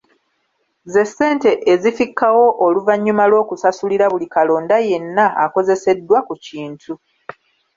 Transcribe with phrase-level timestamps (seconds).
[0.91, 6.93] Ze ssente ezifikkawo oluvannyuma lw’okusasulira buli kalonda yenna akozeseddwa ku kintu.